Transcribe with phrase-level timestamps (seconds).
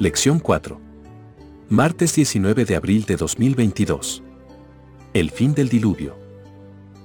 [0.00, 0.80] Lección 4.
[1.68, 4.22] Martes 19 de abril de 2022.
[5.12, 6.16] El fin del diluvio.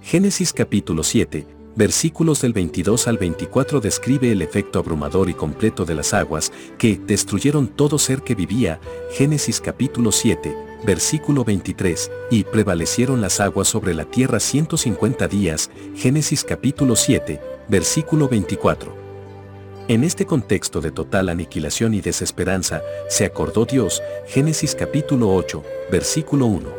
[0.01, 1.45] Génesis capítulo 7,
[1.75, 6.97] versículos del 22 al 24 describe el efecto abrumador y completo de las aguas que
[6.97, 8.79] destruyeron todo ser que vivía.
[9.11, 10.55] Génesis capítulo 7,
[10.85, 15.69] versículo 23, y prevalecieron las aguas sobre la tierra 150 días.
[15.97, 19.04] Génesis capítulo 7, versículo 24.
[19.87, 26.47] En este contexto de total aniquilación y desesperanza, se acordó Dios, Génesis capítulo 8, versículo
[26.47, 26.69] 1.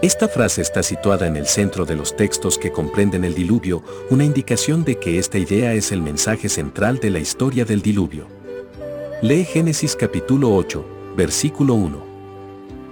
[0.00, 4.24] Esta frase está situada en el centro de los textos que comprenden el diluvio, una
[4.24, 8.26] indicación de que esta idea es el mensaje central de la historia del diluvio.
[9.20, 10.86] Lee Génesis capítulo 8,
[11.18, 12.02] versículo 1.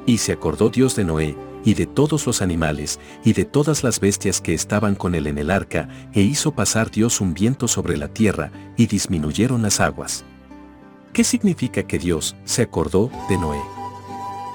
[0.05, 4.01] Y se acordó Dios de Noé, y de todos los animales, y de todas las
[4.01, 7.97] bestias que estaban con él en el arca, e hizo pasar Dios un viento sobre
[7.97, 10.25] la tierra, y disminuyeron las aguas.
[11.13, 13.61] ¿Qué significa que Dios se acordó de Noé?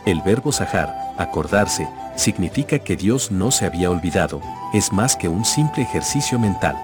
[0.05, 4.41] El verbo sahar, acordarse, significa que Dios no se había olvidado,
[4.73, 6.75] es más que un simple ejercicio mental.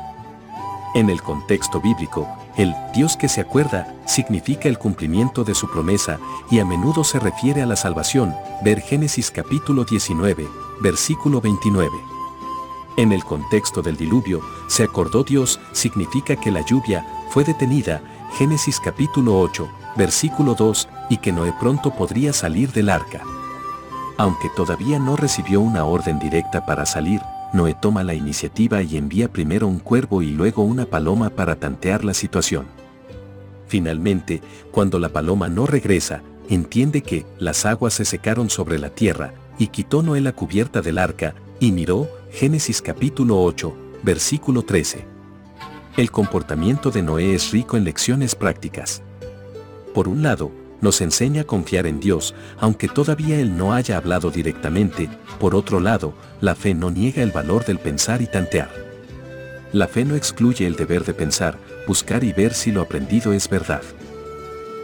[0.95, 6.19] En el contexto bíblico, el Dios que se acuerda significa el cumplimiento de su promesa
[6.49, 10.47] y a menudo se refiere a la salvación, ver Génesis capítulo 19,
[10.79, 11.91] versículo 29.
[12.97, 18.01] En el contexto del diluvio, se acordó Dios significa que la lluvia fue detenida,
[18.37, 23.21] Génesis capítulo 8, versículo 2, y que Noé pronto podría salir del arca.
[24.17, 27.21] Aunque todavía no recibió una orden directa para salir,
[27.55, 32.03] Noé toma la iniciativa y envía primero un cuervo y luego una paloma para tantear
[32.03, 32.65] la situación.
[33.67, 39.33] Finalmente, cuando la paloma no regresa, entiende que las aguas se secaron sobre la tierra,
[39.57, 45.05] y quitó Noé la cubierta del arca, y miró, Génesis capítulo 8, versículo 13.
[45.95, 49.01] El comportamiento de Noé es rico en lecciones prácticas.
[49.93, 54.31] Por un lado, nos enseña a confiar en Dios, aunque todavía Él no haya hablado
[54.31, 55.09] directamente,
[55.39, 58.69] por otro lado, la fe no niega el valor del pensar y tantear.
[59.71, 63.49] La fe no excluye el deber de pensar, buscar y ver si lo aprendido es
[63.49, 63.81] verdad.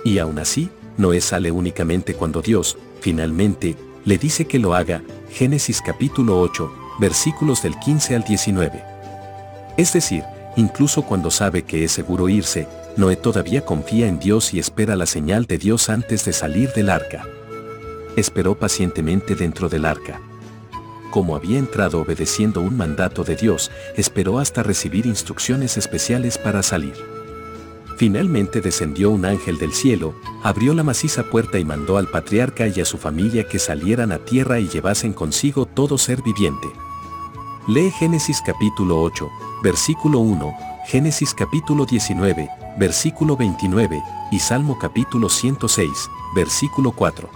[0.03, 5.81] Y aún así, Noé sale únicamente cuando Dios, finalmente, le dice que lo haga, Génesis
[5.81, 8.83] capítulo 8, versículos del 15 al 19.
[9.77, 10.23] Es decir,
[10.55, 15.05] incluso cuando sabe que es seguro irse, Noé todavía confía en Dios y espera la
[15.05, 17.25] señal de Dios antes de salir del arca.
[18.17, 20.19] Esperó pacientemente dentro del arca.
[21.09, 26.93] Como había entrado obedeciendo un mandato de Dios, esperó hasta recibir instrucciones especiales para salir.
[27.97, 30.13] Finalmente descendió un ángel del cielo,
[30.43, 34.19] abrió la maciza puerta y mandó al patriarca y a su familia que salieran a
[34.19, 36.67] tierra y llevasen consigo todo ser viviente.
[37.67, 39.29] Lee Génesis capítulo 8,
[39.63, 45.89] versículo 1, Génesis capítulo 19, versículo 29, y Salmo capítulo 106,
[46.35, 47.29] versículo 4.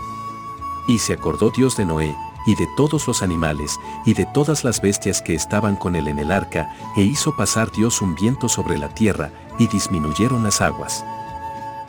[0.87, 2.15] Y se acordó Dios de Noé,
[2.47, 6.19] y de todos los animales, y de todas las bestias que estaban con él en
[6.19, 11.05] el arca, e hizo pasar Dios un viento sobre la tierra, y disminuyeron las aguas.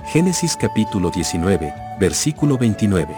[0.07, 3.17] Génesis capítulo 19, versículo 29.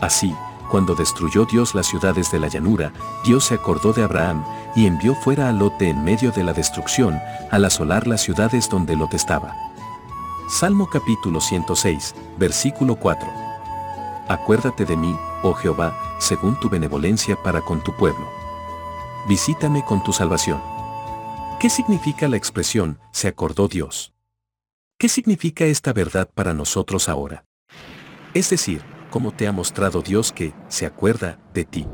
[0.00, 0.34] Así,
[0.72, 2.94] cuando destruyó Dios las ciudades de la llanura,
[3.26, 4.42] Dios se acordó de Abraham,
[4.74, 8.96] y envió fuera a Lote en medio de la destrucción, al asolar las ciudades donde
[8.96, 9.54] Lot estaba.
[10.48, 13.28] Salmo capítulo 106, versículo 4.
[14.28, 18.26] Acuérdate de mí, oh Jehová, según tu benevolencia para con tu pueblo.
[19.28, 20.62] Visítame con tu salvación.
[21.60, 24.14] ¿Qué significa la expresión, se acordó Dios?
[24.98, 27.44] ¿Qué significa esta verdad para nosotros ahora?
[28.32, 31.86] Es decir, cómo te ha mostrado Dios que se acuerda de ti.